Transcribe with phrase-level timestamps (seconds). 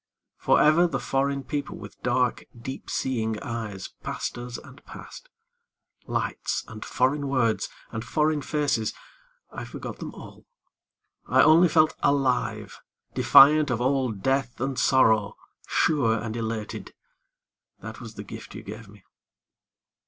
[0.39, 5.29] Forever the foreign people with dark, deep seeing eyes Passed us and passed.
[6.07, 8.95] Lights and foreign words and foreign faces,
[9.51, 10.47] I forgot them all;
[11.27, 12.79] I only felt alive,
[13.13, 15.37] defiant of all death and sorrow,
[15.67, 16.95] Sure and elated.
[17.81, 19.03] That was the gift you gave me.